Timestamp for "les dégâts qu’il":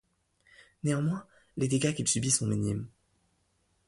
1.57-2.07